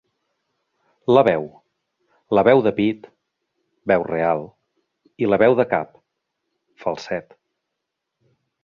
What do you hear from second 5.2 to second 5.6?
i la veu